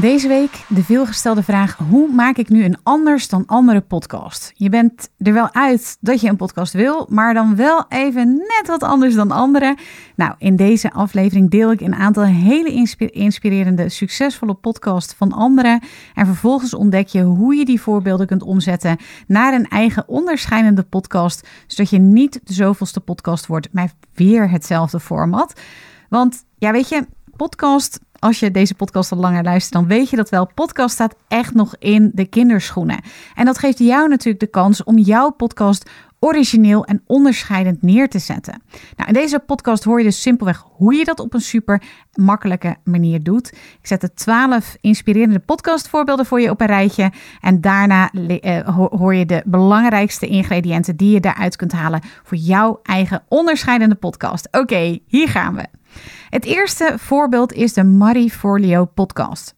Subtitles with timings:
[0.00, 4.52] Deze week de veelgestelde vraag: hoe maak ik nu een anders dan andere podcast?
[4.54, 8.64] Je bent er wel uit dat je een podcast wil, maar dan wel even net
[8.66, 9.76] wat anders dan anderen.
[10.16, 15.80] Nou, in deze aflevering deel ik een aantal hele inspirerende, succesvolle podcasts van anderen.
[16.14, 21.48] En vervolgens ontdek je hoe je die voorbeelden kunt omzetten naar een eigen onderscheidende podcast,
[21.66, 25.60] zodat je niet de zoveelste podcast wordt met weer hetzelfde format.
[26.08, 30.16] Want ja, weet je, podcast als je deze podcast al langer luistert, dan weet je
[30.16, 30.50] dat wel.
[30.54, 33.00] Podcast staat echt nog in de kinderschoenen.
[33.34, 38.18] En dat geeft jou natuurlijk de kans om jouw podcast origineel en onderscheidend neer te
[38.18, 38.62] zetten.
[38.96, 41.82] Nou, in deze podcast hoor je dus simpelweg hoe je dat op een super
[42.14, 43.48] makkelijke manier doet.
[43.52, 47.12] Ik zet de 12 inspirerende podcastvoorbeelden voor je op een rijtje.
[47.40, 52.80] En daarna uh, hoor je de belangrijkste ingrediënten die je daaruit kunt halen voor jouw
[52.82, 54.48] eigen onderscheidende podcast.
[54.50, 55.83] Oké, hier gaan we.
[56.30, 59.54] Het eerste voorbeeld is de Marie Forleo podcast.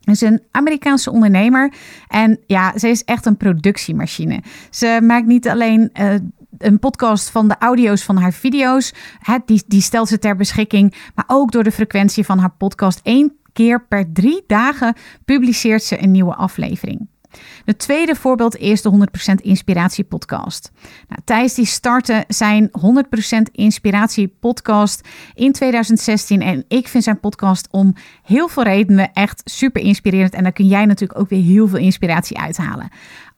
[0.00, 1.72] Ze is een Amerikaanse ondernemer
[2.08, 4.42] en ja, ze is echt een productiemachine.
[4.70, 6.14] Ze maakt niet alleen uh,
[6.58, 10.94] een podcast van de audio's van haar video's, hè, die, die stelt ze ter beschikking,
[11.14, 13.00] maar ook door de frequentie van haar podcast.
[13.02, 14.94] één keer per drie dagen
[15.24, 17.08] publiceert ze een nieuwe aflevering.
[17.64, 20.70] Het tweede voorbeeld is de 100% Inspiratie Podcast.
[21.08, 26.40] Nou, Thijs die startte zijn 100% Inspiratie Podcast in 2016.
[26.40, 30.34] En ik vind zijn podcast om heel veel redenen echt super inspirerend.
[30.34, 32.90] En daar kun jij natuurlijk ook weer heel veel inspiratie uithalen.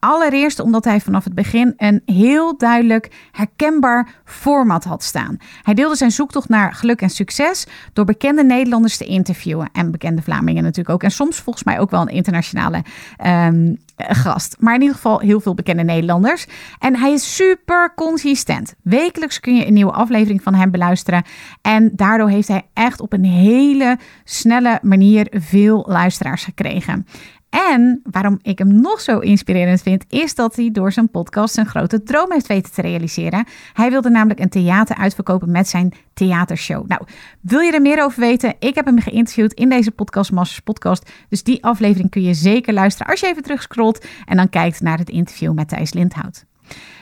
[0.04, 5.36] Allereerst omdat hij vanaf het begin een heel duidelijk herkenbaar format had staan.
[5.62, 9.68] Hij deelde zijn zoektocht naar geluk en succes door bekende Nederlanders te interviewen.
[9.72, 11.02] En bekende Vlamingen natuurlijk ook.
[11.02, 12.84] En soms volgens mij ook wel een internationale
[13.26, 14.56] um, gast.
[14.58, 16.46] Maar in ieder geval heel veel bekende Nederlanders.
[16.78, 18.74] En hij is super consistent.
[18.82, 21.22] Wekelijks kun je een nieuwe aflevering van hem beluisteren.
[21.62, 27.06] En daardoor heeft hij echt op een hele snelle manier veel luisteraars gekregen.
[27.54, 31.66] En waarom ik hem nog zo inspirerend vind, is dat hij door zijn podcast zijn
[31.66, 33.46] grote droom heeft weten te realiseren.
[33.72, 36.86] Hij wilde namelijk een theater uitverkopen met zijn theatershow.
[36.88, 37.02] Nou,
[37.40, 38.54] wil je er meer over weten?
[38.58, 41.10] Ik heb hem geïnterviewd in deze podcast, Masters Podcast.
[41.28, 44.98] Dus die aflevering kun je zeker luisteren als je even terugscrollt en dan kijkt naar
[44.98, 46.44] het interview met Thijs Lindhout.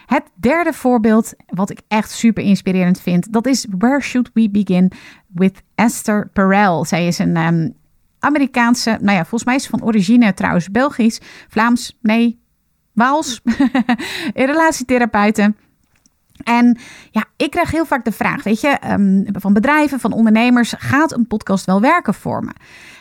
[0.07, 4.93] Het derde voorbeeld, wat ik echt super inspirerend vind, dat is Where Should We Begin
[5.27, 6.85] with Esther Perel.
[6.85, 7.75] Zij is een um,
[8.23, 12.41] Amerikaanse, nou ja, volgens mij is van origine trouwens Belgisch, Vlaams, nee,
[12.93, 13.41] Waals,
[14.35, 15.57] relatietherapeuten.
[16.45, 16.79] En
[17.11, 21.13] ja, ik krijg heel vaak de vraag, weet je, um, van bedrijven, van ondernemers, gaat
[21.13, 22.53] een podcast wel werken voor me?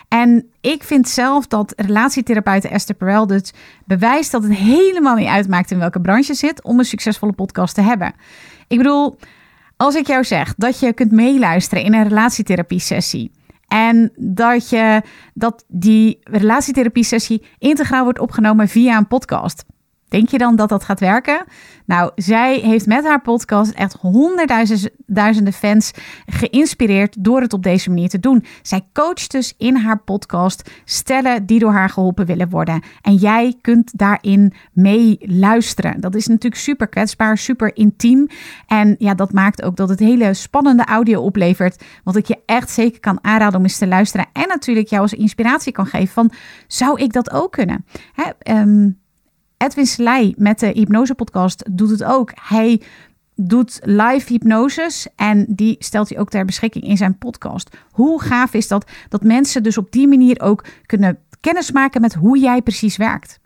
[0.08, 3.54] En ik vind zelf dat relatietherapeut Esther Perel dus
[3.86, 7.76] bewijst dat het helemaal niet uitmaakt in welke branche je zit om een succesvolle podcast
[7.76, 8.14] te hebben.
[8.68, 9.18] Ik bedoel,
[9.78, 13.32] als ik jou zeg dat je kunt meeluisteren in een relatietherapie sessie
[13.72, 15.02] en dat, je,
[15.34, 19.66] dat die relatietherapie sessie integraal wordt opgenomen via een podcast.
[20.12, 21.44] Denk je dan dat dat gaat werken?
[21.86, 25.92] Nou, zij heeft met haar podcast echt honderdduizenden fans
[26.26, 28.46] geïnspireerd door het op deze manier te doen.
[28.62, 32.84] Zij coacht dus in haar podcast stellen die door haar geholpen willen worden.
[33.02, 36.02] En jij kunt daarin mee luisteren.
[36.02, 38.28] Dat is natuurlijk super kwetsbaar, super intiem.
[38.68, 41.84] En ja, dat maakt ook dat het hele spannende audio oplevert.
[42.04, 44.26] Wat ik je echt zeker kan aanraden om eens te luisteren.
[44.34, 46.32] En natuurlijk jou als inspiratie kan geven van,
[46.68, 47.86] zou ik dat ook kunnen?
[48.14, 49.01] Hè, um,
[49.62, 52.32] Edwin Slij met de Hypnose Podcast doet het ook.
[52.42, 52.82] Hij
[53.36, 57.78] doet live hypnoses en die stelt hij ook ter beschikking in zijn podcast.
[57.92, 58.90] Hoe gaaf is dat?
[59.10, 63.40] Dat mensen dus op die manier ook kunnen kennismaken met hoe jij precies werkt.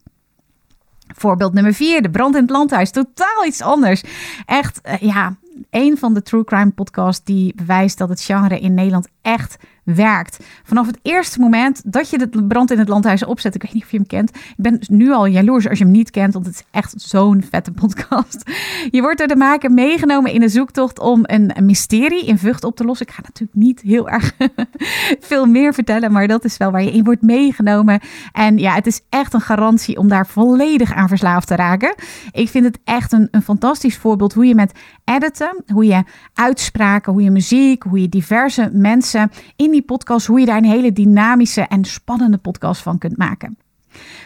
[1.16, 2.92] Voorbeeld nummer vier, de brand in het landhuis.
[2.92, 4.04] Totaal iets anders.
[4.46, 5.36] Echt, uh, ja,
[5.70, 10.46] een van de true crime podcasts die bewijst dat het genre in Nederland echt werkt.
[10.64, 13.84] Vanaf het eerste moment dat je de brand in het landhuis opzet, ik weet niet
[13.84, 14.30] of je hem kent.
[14.30, 17.44] Ik ben nu al jaloers als je hem niet kent, want het is echt zo'n
[17.50, 18.52] vette podcast.
[18.92, 22.76] Je wordt door de maker meegenomen in een zoektocht om een, mysterie in Vught op
[22.76, 23.08] te lossen.
[23.08, 24.32] Ik ga natuurlijk niet heel erg
[25.20, 28.00] veel meer vertellen, maar dat is wel waar je in wordt meegenomen.
[28.31, 31.96] En ja, het is echt een garantie om daar volledig aan verslaafd te raken.
[32.31, 34.72] Ik vind het echt een, een fantastisch voorbeeld hoe je met
[35.04, 36.04] editen, hoe je
[36.34, 40.94] uitspraken, hoe je muziek, hoe je diverse mensen in podcast, hoe je daar een hele
[40.94, 43.57] dynamische en spannende podcast van kunt maken.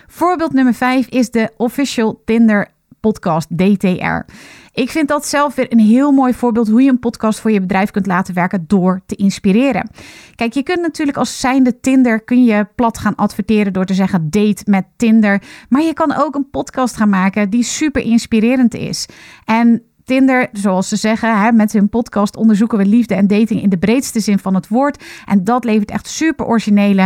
[0.08, 4.34] Voorbeeld nummer 5 is de Official Tinder podcast DTR.
[4.74, 7.62] Ik vind dat zelf weer een heel mooi voorbeeld hoe je een podcast voor je
[7.62, 9.90] bedrijf kunt laten werken door te inspireren.
[10.36, 14.30] Kijk, je kunt natuurlijk als zijnde Tinder kun je plat gaan adverteren door te zeggen
[14.30, 19.06] date met Tinder, maar je kan ook een podcast gaan maken die super inspirerend is.
[19.46, 23.70] En Tinder, zoals ze zeggen, hè, met hun podcast onderzoeken we liefde en dating in
[23.70, 25.04] de breedste zin van het woord.
[25.26, 27.02] En dat levert echt super originele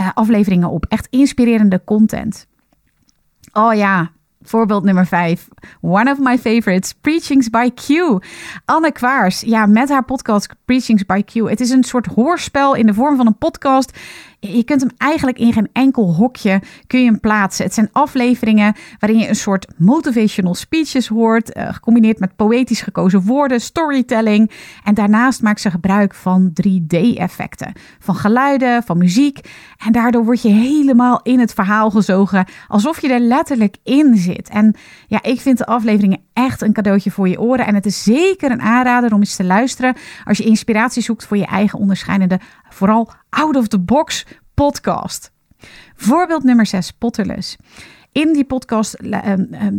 [0.00, 0.86] uh, afleveringen op.
[0.88, 2.46] Echt inspirerende content.
[3.52, 4.10] Oh ja,
[4.42, 5.48] Voorbeeld nummer 5.
[5.80, 7.88] One of my favorites, Preachings by Q.
[8.64, 11.32] Anne Kwaars, ja, met haar podcast Preachings by Q.
[11.48, 13.98] Het is een soort hoorspel in de vorm van een podcast
[14.40, 17.64] je kunt hem eigenlijk in geen enkel hokje kun je hem plaatsen.
[17.64, 23.22] Het zijn afleveringen waarin je een soort motivational speeches hoort, uh, gecombineerd met poëtisch gekozen
[23.22, 24.50] woorden, storytelling.
[24.84, 29.40] En daarnaast maakt ze gebruik van 3D-effecten, van geluiden, van muziek.
[29.76, 34.48] En daardoor word je helemaal in het verhaal gezogen, alsof je er letterlijk in zit.
[34.48, 34.74] En
[35.06, 37.66] ja, ik vind de afleveringen echt een cadeautje voor je oren.
[37.66, 41.36] En het is zeker een aanrader om eens te luisteren als je inspiratie zoekt voor
[41.36, 45.32] je eigen onderscheidende, vooral out of the box podcast.
[45.94, 47.56] Voorbeeld nummer 6, Potterless.
[48.12, 49.32] In die podcast uh,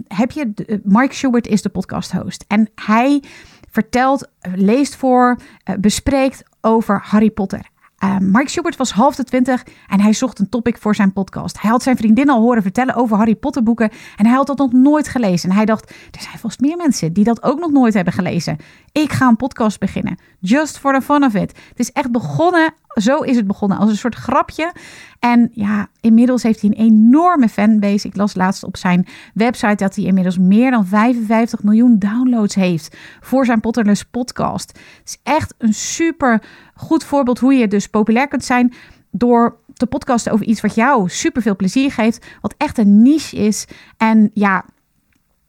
[0.08, 2.46] heb je, uh, Mike Schubert is de podcast host.
[2.48, 3.24] En hij
[3.70, 5.40] vertelt, leest voor,
[5.80, 7.70] bespreekt over Harry Potter.
[8.04, 11.62] Uh, Mike Schubert was half de twintig en hij zocht een topic voor zijn podcast.
[11.62, 14.58] Hij had zijn vriendin al horen vertellen over Harry Potter boeken en hij had dat
[14.58, 15.50] nog nooit gelezen.
[15.50, 18.58] En hij dacht, er zijn vast meer mensen die dat ook nog nooit hebben gelezen.
[18.92, 20.20] Ik ga een podcast beginnen.
[20.40, 21.58] Just for the fun of it.
[21.70, 24.74] Het is echt begonnen, zo is het begonnen, als een soort grapje.
[25.20, 28.08] En ja, inmiddels heeft hij een enorme fanbase.
[28.08, 32.98] Ik las laatst op zijn website dat hij inmiddels meer dan 55 miljoen downloads heeft
[33.20, 34.70] voor zijn Potterless podcast.
[34.98, 36.44] Het is echt een super
[36.76, 38.74] goed voorbeeld hoe je dus populair kunt zijn
[39.12, 43.68] door te podcasten over iets wat jou superveel plezier geeft, wat echt een niche is.
[43.98, 44.66] En ja,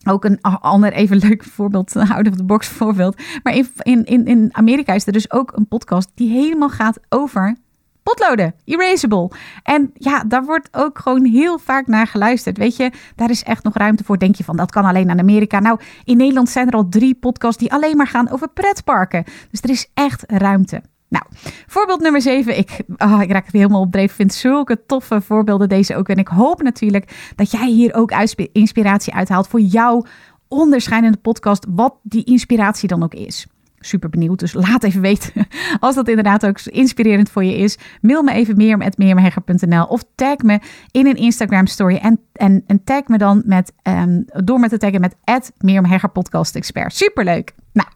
[0.09, 3.23] ook een ander even leuk voorbeeld, out of the box voorbeeld.
[3.43, 7.57] Maar in, in, in Amerika is er dus ook een podcast die helemaal gaat over
[8.03, 9.31] potloden, erasable.
[9.63, 12.59] En ja, daar wordt ook gewoon heel vaak naar geluisterd.
[12.59, 14.19] Weet je, daar is echt nog ruimte voor.
[14.19, 15.61] Denk je van, dat kan alleen aan Amerika.
[15.61, 19.25] Nou, in Nederland zijn er al drie podcasts die alleen maar gaan over pretparken.
[19.51, 20.83] Dus er is echt ruimte.
[21.11, 21.25] Nou,
[21.67, 22.59] voorbeeld nummer 7.
[22.59, 24.11] Ik, oh, ik raak het helemaal op dreef.
[24.11, 26.09] Ik vind zulke toffe voorbeelden deze ook.
[26.09, 28.13] En ik hoop natuurlijk dat jij hier ook
[28.53, 30.05] inspiratie uithaalt voor jouw
[30.49, 31.67] onderscheidende podcast.
[31.69, 33.47] Wat die inspiratie dan ook is
[33.81, 34.39] super benieuwd.
[34.39, 35.47] Dus laat even weten
[35.81, 37.79] als dat inderdaad ook inspirerend voor je is.
[38.01, 38.77] Mail me even meer
[39.89, 40.61] of tag me
[40.91, 41.97] in een Instagram story.
[41.97, 45.17] En, en, tag me dan met, um, door met te taggen met
[45.59, 46.95] Mirjam Podcast Expert.
[46.95, 47.55] Superleuk.
[47.73, 47.89] Nou,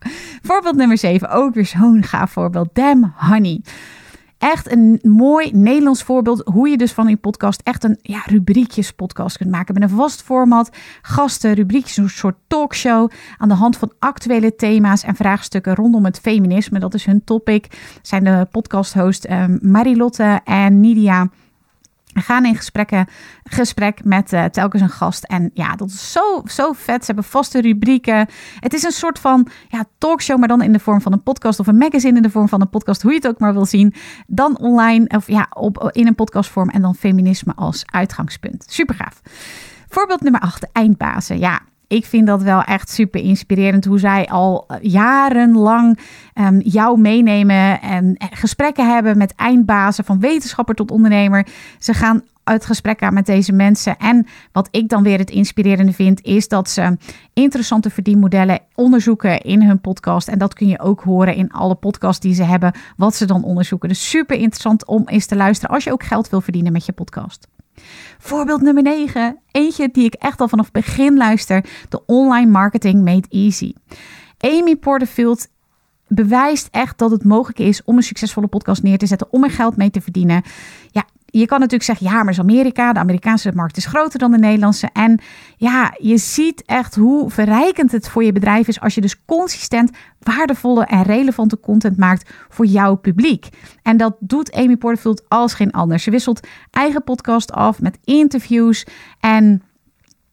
[0.42, 1.30] voorbeeld nummer 7.
[1.30, 2.68] Ook weer zo'n gaaf voorbeeld.
[2.72, 3.60] Damn Honey.
[4.44, 8.92] Echt een mooi Nederlands voorbeeld hoe je dus van je podcast echt een ja, rubriekjes
[8.92, 9.74] podcast kunt maken.
[9.74, 10.70] Met een vast format,
[11.02, 16.20] gasten, rubriekjes, een soort talkshow aan de hand van actuele thema's en vraagstukken rondom het
[16.20, 16.78] feminisme.
[16.78, 17.66] Dat is hun topic.
[18.02, 21.28] Zijn de podcasthost um, Marilotte en Nidia
[22.22, 23.06] gaan in gesprekken,
[23.42, 25.24] gesprek met uh, telkens een gast.
[25.24, 27.00] En ja, dat is zo, zo vet.
[27.00, 28.28] Ze hebben vaste rubrieken.
[28.60, 31.60] Het is een soort van ja, talkshow, maar dan in de vorm van een podcast
[31.60, 33.66] of een magazine in de vorm van een podcast, hoe je het ook maar wil
[33.66, 33.94] zien.
[34.26, 38.64] Dan online of ja, op, in een podcastvorm en dan feminisme als uitgangspunt.
[38.68, 39.20] Super gaaf.
[39.88, 41.38] Voorbeeld nummer 8, eindbazen.
[41.38, 45.98] Ja, ik vind dat wel echt super inspirerend hoe zij al eh, jarenlang
[46.34, 51.46] um, jou meenemen en gesprekken hebben met eindbazen, van wetenschapper tot ondernemer.
[51.78, 53.98] Ze gaan uit gesprek aan met deze mensen.
[53.98, 56.96] En wat ik dan weer het inspirerende vind, is dat ze
[57.32, 60.28] interessante verdienmodellen onderzoeken in hun podcast.
[60.28, 63.44] En dat kun je ook horen in alle podcasts die ze hebben, wat ze dan
[63.44, 63.88] onderzoeken.
[63.88, 66.92] Dus super interessant om eens te luisteren als je ook geld wil verdienen met je
[66.92, 67.48] podcast.
[68.18, 69.38] Voorbeeld nummer 9.
[69.50, 71.64] Eentje die ik echt al vanaf het begin luister.
[71.88, 73.72] De online marketing made easy.
[74.38, 75.48] Amy Porterfield
[76.08, 79.50] bewijst echt dat het mogelijk is om een succesvolle podcast neer te zetten, om er
[79.50, 80.42] geld mee te verdienen.
[80.90, 81.04] Ja,
[81.38, 82.92] je kan natuurlijk zeggen, ja, maar is Amerika.
[82.92, 84.88] De Amerikaanse markt is groter dan de Nederlandse.
[84.92, 85.20] En
[85.56, 89.90] ja, je ziet echt hoe verrijkend het voor je bedrijf is als je dus consistent
[90.20, 93.48] waardevolle en relevante content maakt voor jouw publiek.
[93.82, 95.98] En dat doet Amy Porterfield als geen ander.
[95.98, 98.86] Ze wisselt eigen podcast af met interviews
[99.20, 99.62] en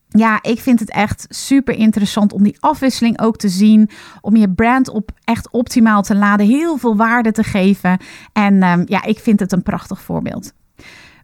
[0.07, 3.89] ja, ik vind het echt super interessant om die afwisseling ook te zien.
[4.21, 6.45] Om je brand op echt optimaal te laden.
[6.45, 7.97] Heel veel waarde te geven.
[8.33, 10.53] En um, ja, ik vind het een prachtig voorbeeld.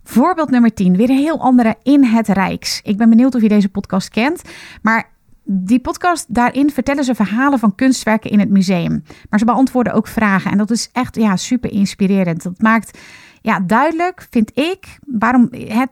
[0.03, 2.81] Voorbeeld nummer 10, weer een heel andere in het Rijks.
[2.83, 4.41] Ik ben benieuwd of je deze podcast kent,
[4.81, 5.09] maar
[5.43, 9.03] die podcast, daarin vertellen ze verhalen van kunstwerken in het museum.
[9.29, 12.43] Maar ze beantwoorden ook vragen en dat is echt ja, super inspirerend.
[12.43, 12.99] Dat maakt
[13.41, 15.89] ja, duidelijk, vind ik, waarom het,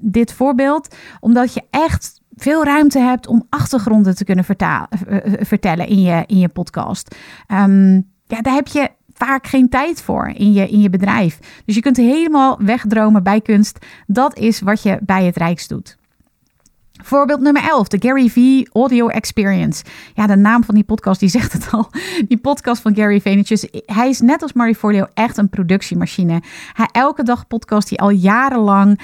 [0.00, 5.40] dit voorbeeld, omdat je echt veel ruimte hebt om achtergronden te kunnen vertalen, eh, eh,
[5.40, 7.16] vertellen in je, in je podcast.
[7.48, 7.94] Um,
[8.26, 11.38] ja, daar heb je vaak geen tijd voor in je, in je bedrijf.
[11.64, 13.86] Dus je kunt helemaal wegdromen bij kunst.
[14.06, 15.96] Dat is wat je bij het Rijks doet.
[17.02, 18.36] Voorbeeld nummer 11, de Gary V
[18.72, 19.84] Audio Experience.
[20.14, 21.90] Ja, de naam van die podcast die zegt het al.
[22.28, 23.82] Die podcast van Gary Vaynerchuk.
[23.86, 26.42] Hij is net als Marie Forleo echt een productiemachine.
[26.72, 29.00] Hij elke dag podcast hij al jarenlang.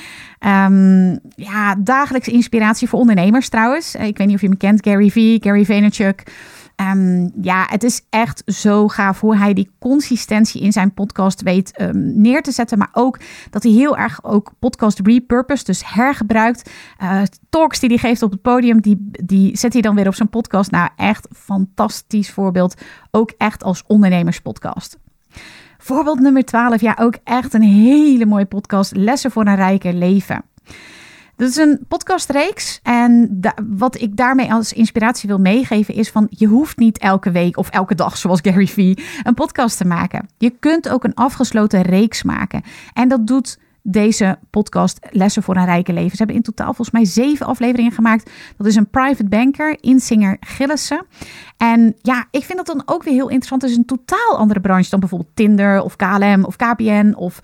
[0.46, 3.94] Um, ja, dagelijks inspiratie voor ondernemers trouwens.
[3.94, 6.22] Ik weet niet of je hem kent, Gary V, Gary Vaynerchuk.
[6.76, 11.80] Um, ja, het is echt zo gaaf hoe hij die consistentie in zijn podcast weet
[11.80, 12.78] um, neer te zetten.
[12.78, 13.18] Maar ook
[13.50, 16.70] dat hij heel erg ook podcast repurpose, dus hergebruikt.
[17.02, 20.14] Uh, talks die hij geeft op het podium, die, die zet hij dan weer op
[20.14, 20.70] zijn podcast.
[20.70, 22.74] Nou, echt fantastisch voorbeeld.
[23.10, 24.98] Ook echt als ondernemerspodcast.
[25.78, 28.96] Voorbeeld nummer 12, ja, ook echt een hele mooie podcast.
[28.96, 30.44] Lessen voor een rijker leven.
[31.36, 32.80] Dat is een podcastreeks.
[32.82, 37.56] En wat ik daarmee als inspiratie wil meegeven is van je hoeft niet elke week
[37.56, 40.28] of elke dag, zoals Gary Vee, een podcast te maken.
[40.38, 42.62] Je kunt ook een afgesloten reeks maken.
[42.92, 46.10] En dat doet deze podcast Lessen voor een Rijke Leven.
[46.10, 48.30] Ze hebben in totaal volgens mij zeven afleveringen gemaakt.
[48.56, 51.06] Dat is een private banker, Insinger Gillissen.
[51.56, 53.62] En ja, ik vind dat dan ook weer heel interessant.
[53.62, 57.38] Het is een totaal andere branche dan bijvoorbeeld Tinder of KLM of KPN of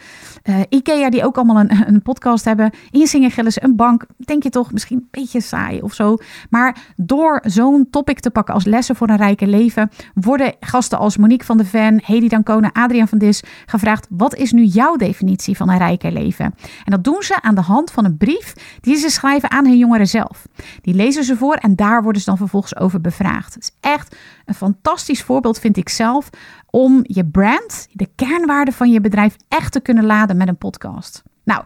[0.45, 2.71] uh, Ikea, die ook allemaal een, een podcast hebben.
[2.91, 6.17] Insinger Gillissen, een bank, denk je toch misschien een beetje saai of zo.
[6.51, 11.17] Maar door zo'n topic te pakken als Lessen voor een Rijke Leven, worden gasten als
[11.17, 15.57] Monique van de Ven, Hedy Dancona, Adriaan van Dis gevraagd: wat is nu jouw definitie
[15.57, 16.30] van een rijke leven?
[16.39, 16.53] En
[16.85, 20.09] dat doen ze aan de hand van een brief die ze schrijven aan hun jongeren
[20.09, 20.47] zelf.
[20.81, 23.55] Die lezen ze voor en daar worden ze dan vervolgens over bevraagd.
[23.55, 26.31] Het is echt een fantastisch voorbeeld, vind ik zelf,
[26.67, 31.23] om je brand, de kernwaarden van je bedrijf, echt te kunnen laden met een podcast.
[31.45, 31.65] Nou,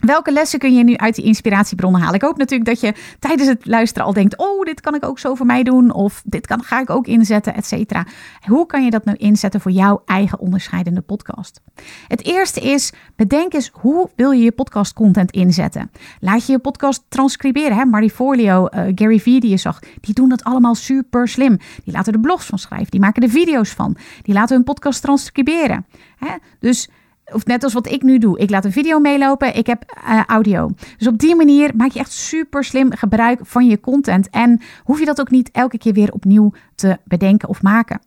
[0.00, 2.14] Welke lessen kun je nu uit die inspiratiebronnen halen?
[2.14, 5.18] Ik hoop natuurlijk dat je tijdens het luisteren al denkt: Oh, dit kan ik ook
[5.18, 5.92] zo voor mij doen.
[5.92, 8.06] Of dit kan, ga ik ook inzetten, et cetera.
[8.46, 11.60] Hoe kan je dat nou inzetten voor jouw eigen onderscheidende podcast?
[12.08, 15.90] Het eerste is: bedenk eens hoe wil je je podcast content inzetten.
[16.20, 17.76] Laat je je podcast transcriberen.
[17.76, 17.84] Hè?
[17.84, 21.56] Marie Forleo, uh, Gary Vee die je zag, die doen dat allemaal super slim.
[21.84, 22.90] Die laten er blogs van schrijven.
[22.90, 23.96] Die maken er video's van.
[24.22, 25.86] Die laten hun podcast transcriberen.
[26.16, 26.34] Hè?
[26.58, 26.88] Dus
[27.32, 28.38] of net als wat ik nu doe.
[28.38, 30.70] Ik laat een video meelopen, ik heb uh, audio.
[30.96, 34.30] Dus op die manier maak je echt super slim gebruik van je content.
[34.30, 38.00] En hoef je dat ook niet elke keer weer opnieuw te bedenken of maken.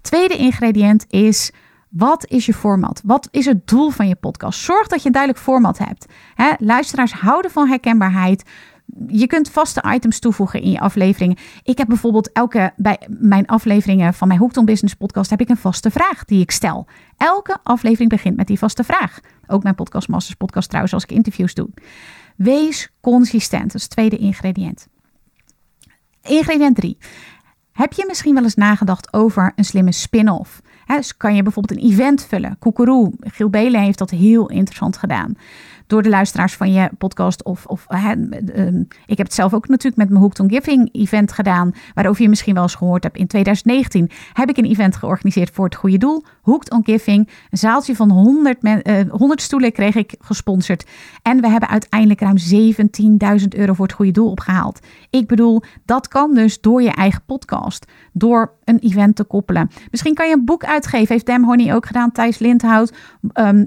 [0.00, 1.52] Tweede ingrediënt is.
[1.88, 3.02] Wat is je format?
[3.04, 4.60] Wat is het doel van je podcast?
[4.60, 6.06] Zorg dat je een duidelijk format hebt.
[6.58, 8.42] luisteraars houden van herkenbaarheid
[9.06, 11.36] je kunt vaste items toevoegen in je afleveringen.
[11.62, 15.48] Ik heb bijvoorbeeld elke bij mijn afleveringen van mijn Hooked on Business podcast heb ik
[15.48, 16.86] een vaste vraag die ik stel.
[17.16, 19.20] Elke aflevering begint met die vaste vraag.
[19.46, 21.68] Ook mijn podcast Masters podcast trouwens als ik interviews doe.
[22.36, 23.66] Wees consistent.
[23.66, 24.88] Dat is het tweede ingrediënt.
[26.22, 26.98] Ingrediënt 3.
[27.72, 30.60] Heb je misschien wel eens nagedacht over een slimme spin-off?
[30.96, 32.56] Dus kan je bijvoorbeeld een event vullen.
[32.58, 35.36] Koekeroe, Giel Belen heeft dat heel interessant gedaan.
[35.86, 37.44] door de luisteraars van je podcast.
[37.44, 41.32] Of, of ehm, ik heb het zelf ook natuurlijk met mijn Hooked on Giving event
[41.32, 41.72] gedaan.
[41.94, 43.16] Waarover je misschien wel eens gehoord hebt.
[43.16, 46.24] In 2019 heb ik een event georganiseerd voor het goede doel.
[46.42, 47.28] Hooked on Giving.
[47.50, 48.58] Een zaaltje van 100,
[49.10, 50.86] 100 stoelen kreeg ik gesponsord.
[51.22, 52.36] En we hebben uiteindelijk ruim
[53.40, 54.80] 17.000 euro voor het goede doel opgehaald.
[55.10, 57.86] Ik bedoel, dat kan dus door je eigen podcast.
[58.12, 59.70] Door een event te koppelen.
[59.90, 61.14] Misschien kan je een boek uitgeven.
[61.14, 62.12] Heeft Dem Honey ook gedaan.
[62.12, 62.92] Thijs Lindhout,
[63.34, 63.66] um,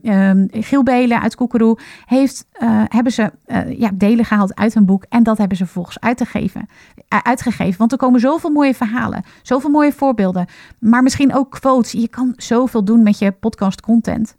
[0.52, 1.78] Giel Belen uit Koekeroe.
[2.06, 5.06] Heeft, uh, hebben ze uh, ja, delen gehaald uit een boek.
[5.10, 6.68] En dat hebben ze vervolgens uitgegeven,
[7.14, 7.78] uh, uitgegeven.
[7.78, 9.24] Want er komen zoveel mooie verhalen.
[9.42, 10.46] Zoveel mooie voorbeelden.
[10.80, 11.92] Maar misschien ook quotes.
[11.92, 14.38] Je kan zoveel doen met je podcast content.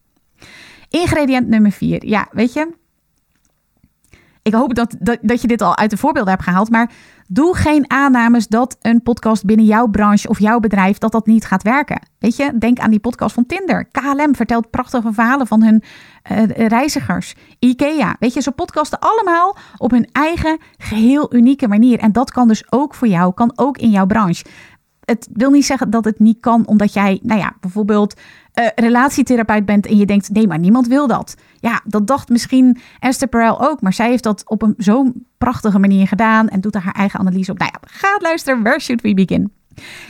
[0.88, 2.06] Ingrediënt nummer vier.
[2.06, 2.75] Ja, weet je.
[4.42, 6.71] Ik hoop dat, dat, dat je dit al uit de voorbeelden hebt gehaald.
[6.71, 6.90] Maar
[7.28, 11.45] Doe geen aannames dat een podcast binnen jouw branche of jouw bedrijf dat dat niet
[11.45, 12.00] gaat werken.
[12.18, 13.88] Weet je, denk aan die podcast van Tinder.
[13.90, 15.83] KLM vertelt prachtige verhalen van hun
[16.30, 17.35] uh, reizigers.
[17.59, 21.99] IKEA, weet je, ze podcasten allemaal op hun eigen geheel unieke manier.
[21.99, 24.45] En dat kan dus ook voor jou, kan ook in jouw branche.
[25.06, 28.14] Het wil niet zeggen dat het niet kan omdat jij, nou ja, bijvoorbeeld
[28.54, 31.34] uh, relatietherapeut bent en je denkt, nee, maar niemand wil dat.
[31.60, 35.78] Ja, dat dacht misschien Esther Perel ook, maar zij heeft dat op een zo'n prachtige
[35.78, 37.58] manier gedaan en doet er haar eigen analyse op.
[37.58, 39.52] Nou ja, ga luisteren, where should we begin?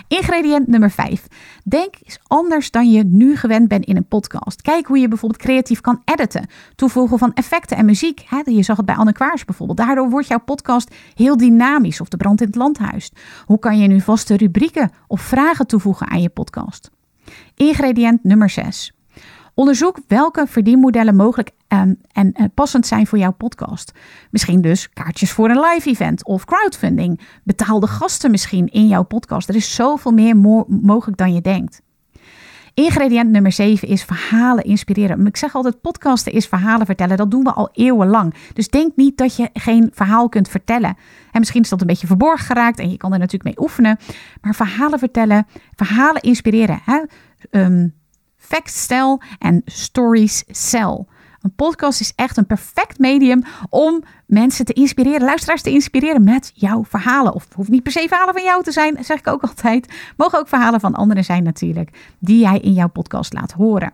[0.08, 1.26] Ingrediënt nummer 5.
[1.64, 4.62] Denk eens anders dan je nu gewend bent in een podcast.
[4.62, 6.46] Kijk hoe je bijvoorbeeld creatief kan editen.
[6.74, 8.24] Toevoegen van effecten en muziek.
[8.44, 9.78] Je zag het bij Anne Kwaars bijvoorbeeld.
[9.78, 12.00] Daardoor wordt jouw podcast heel dynamisch.
[12.00, 13.10] Of de brand in het landhuis.
[13.44, 16.90] Hoe kan je nu vaste rubrieken of vragen toevoegen aan je podcast?
[17.54, 18.95] Ingrediënt nummer 6.
[19.56, 23.92] Onderzoek welke verdienmodellen mogelijk um, en uh, passend zijn voor jouw podcast.
[24.30, 27.20] Misschien dus kaartjes voor een live event of crowdfunding.
[27.44, 29.48] Betaalde gasten misschien in jouw podcast.
[29.48, 31.82] Er is zoveel meer mo mogelijk dan je denkt.
[32.74, 35.26] Ingrediënt nummer 7 is verhalen inspireren.
[35.26, 37.16] Ik zeg altijd, podcasten is verhalen vertellen.
[37.16, 38.34] Dat doen we al eeuwenlang.
[38.52, 40.96] Dus denk niet dat je geen verhaal kunt vertellen.
[41.32, 43.98] En misschien is dat een beetje verborgen geraakt en je kan er natuurlijk mee oefenen.
[44.40, 46.80] Maar verhalen vertellen, verhalen inspireren.
[46.84, 47.02] Hè?
[47.50, 47.94] Um,
[48.48, 51.04] facts tell en stories sell.
[51.40, 56.50] Een podcast is echt een perfect medium om mensen te inspireren, luisteraars te inspireren met
[56.54, 57.34] jouw verhalen.
[57.34, 59.92] Of het hoeft niet per se verhalen van jou te zijn, zeg ik ook altijd.
[60.16, 63.92] Mogen ook verhalen van anderen zijn natuurlijk, die jij in jouw podcast laat horen.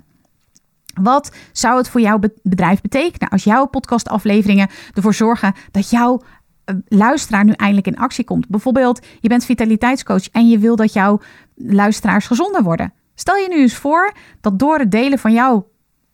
[1.00, 6.22] Wat zou het voor jouw bedrijf betekenen als jouw podcastafleveringen ervoor zorgen dat jouw
[6.64, 8.48] eh, luisteraar nu eindelijk in actie komt?
[8.48, 11.20] Bijvoorbeeld, je bent vitaliteitscoach en je wil dat jouw
[11.54, 12.92] luisteraars gezonder worden.
[13.14, 15.68] Stel je nu eens voor dat door het delen van jouw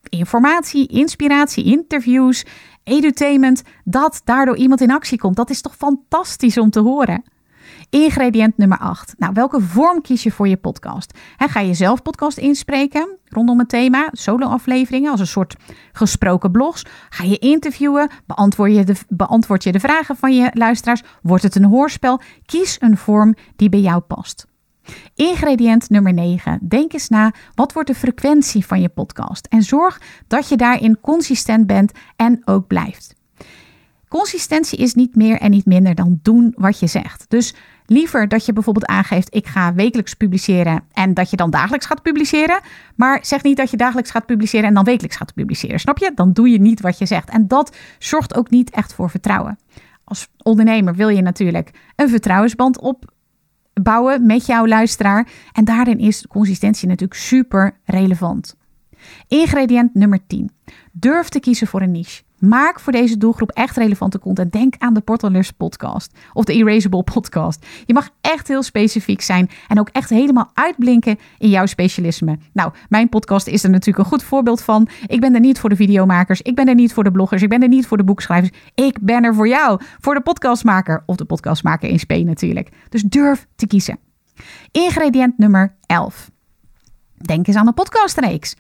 [0.09, 2.45] informatie, inspiratie, interviews,
[2.85, 5.37] edutainment, dat daardoor iemand in actie komt.
[5.37, 7.23] Dat is toch fantastisch om te horen.
[7.91, 9.15] Ingrediënt nummer 8.
[9.19, 11.19] Nou, welke vorm kies je voor je podcast?
[11.37, 15.57] ga je zelf podcast inspreken rondom het thema, solo-afleveringen als een soort
[15.93, 16.85] gesproken blogs?
[17.09, 18.11] Ga je interviewen?
[18.27, 21.03] Beantwoord je, de, beantwoord je de vragen van je luisteraars?
[21.23, 22.21] Wordt het een hoorspel?
[22.47, 24.47] Kies een vorm die bij jou past.
[25.15, 26.59] Ingrediënt nummer 9.
[26.63, 29.47] Denk eens na, wat wordt de frequentie van je podcast?
[29.47, 33.17] En zorg dat je daarin consistent bent en ook blijft.
[34.09, 37.25] Consistentie is niet meer en niet minder dan doen wat je zegt.
[37.29, 37.55] Dus
[37.87, 42.03] liever dat je bijvoorbeeld aangeeft: ik ga wekelijks publiceren en dat je dan dagelijks gaat
[42.03, 42.61] publiceren.
[42.97, 45.81] Maar zeg niet dat je dagelijks gaat publiceren en dan wekelijks gaat publiceren.
[45.81, 46.13] Snap je?
[46.15, 47.31] Dan doe je niet wat je zegt.
[47.31, 49.59] En dat zorgt ook niet echt voor vertrouwen.
[50.05, 53.05] Als ondernemer wil je natuurlijk een vertrouwensband op
[53.83, 55.29] bouwen met jouw luisteraar.
[55.53, 58.57] En daarin is consistentie natuurlijk super relevant.
[59.29, 60.51] Ingrediënt nummer 10.
[60.93, 62.23] Durf te kiezen voor een niche.
[62.39, 64.53] Maak voor deze doelgroep echt relevante content.
[64.53, 67.67] Denk aan de Portalers podcast of de Erasable podcast.
[67.87, 72.39] Je mag echt heel specifiek zijn en ook echt helemaal uitblinken in jouw specialisme.
[72.53, 74.89] Nou, mijn podcast is er natuurlijk een goed voorbeeld van.
[75.07, 77.49] Ik ben er niet voor de videomakers, ik ben er niet voor de bloggers, ik
[77.49, 78.59] ben er niet voor de boekschrijvers.
[78.75, 82.69] Ik ben er voor jou, voor de podcastmaker of de podcastmaker in spe natuurlijk.
[82.89, 83.99] Dus durf te kiezen.
[84.71, 86.31] Ingrediënt nummer 11.
[87.15, 88.57] Denk eens aan een podcastreeks.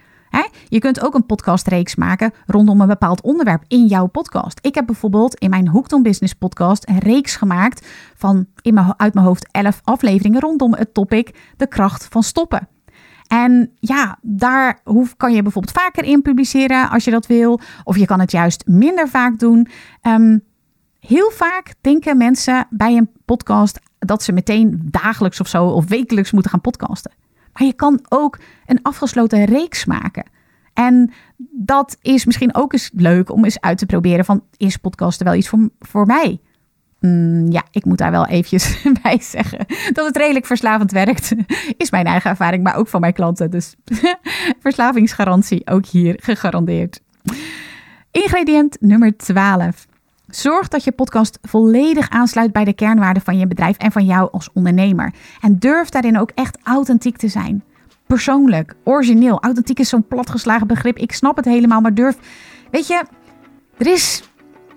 [0.68, 4.58] Je kunt ook een podcastreeks maken rondom een bepaald onderwerp in jouw podcast.
[4.62, 7.86] Ik heb bijvoorbeeld in mijn Hooked Business podcast een reeks gemaakt
[8.16, 8.46] van
[8.96, 12.68] uit mijn hoofd 11 afleveringen rondom het topic de kracht van stoppen.
[13.26, 14.80] En ja, daar
[15.16, 17.60] kan je bijvoorbeeld vaker in publiceren als je dat wil.
[17.84, 19.68] Of je kan het juist minder vaak doen.
[20.02, 20.44] Um,
[21.00, 26.32] heel vaak denken mensen bij een podcast dat ze meteen dagelijks of zo of wekelijks
[26.32, 27.12] moeten gaan podcasten.
[27.58, 30.24] Maar je kan ook een afgesloten reeks maken.
[30.74, 31.12] En
[31.50, 35.34] dat is misschien ook eens leuk om eens uit te proberen van is podcasten wel
[35.34, 36.40] iets voor, voor mij?
[37.00, 41.34] Mm, ja, ik moet daar wel eventjes bij zeggen dat het redelijk verslavend werkt.
[41.76, 43.50] Is mijn eigen ervaring, maar ook van mijn klanten.
[43.50, 43.74] Dus
[44.60, 47.00] verslavingsgarantie ook hier gegarandeerd.
[48.10, 49.87] Ingrediënt nummer 12.
[50.28, 54.28] Zorg dat je podcast volledig aansluit bij de kernwaarden van je bedrijf en van jou
[54.32, 55.12] als ondernemer.
[55.40, 57.64] En durf daarin ook echt authentiek te zijn.
[58.06, 59.40] Persoonlijk, origineel.
[59.40, 60.98] Authentiek is zo'n platgeslagen begrip.
[60.98, 62.16] Ik snap het helemaal, maar durf.
[62.70, 63.04] Weet je,
[63.76, 64.22] er is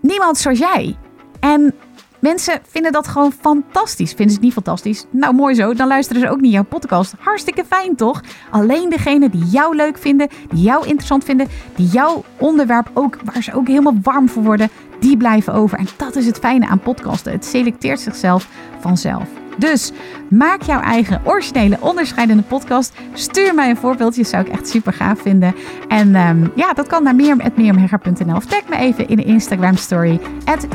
[0.02, 0.98] niemand zoals jij.
[1.40, 1.74] En
[2.22, 4.10] mensen vinden dat gewoon fantastisch.
[4.10, 5.06] Vinden ze het niet fantastisch?
[5.10, 5.74] Nou, mooi zo.
[5.74, 7.14] Dan luisteren ze ook niet jouw podcast.
[7.20, 8.22] Hartstikke fijn, toch?
[8.50, 13.44] Alleen degene die jou leuk vinden, die jou interessant vinden, die jouw onderwerp ook, waar
[13.44, 15.78] ze ook helemaal warm voor worden, die blijven over.
[15.78, 17.32] En dat is het fijne aan podcasten.
[17.32, 18.48] Het selecteert zichzelf
[18.80, 19.41] vanzelf.
[19.58, 19.92] Dus
[20.30, 22.94] maak jouw eigen originele onderscheidende podcast.
[23.14, 25.56] Stuur mij een voorbeeldje, zou ik echt super gaaf vinden.
[25.88, 30.20] En um, ja, dat kan naar meer.meermhegger.nl of tag me even in de Instagram story
[30.46, 30.68] at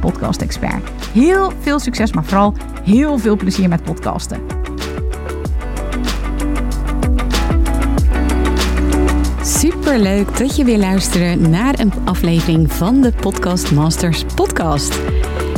[0.00, 0.44] Podcast.
[1.12, 4.40] Heel veel succes, maar vooral heel veel plezier met podcasten.
[9.42, 14.98] Super leuk dat je weer luistert naar een aflevering van de Podcast Masters podcast.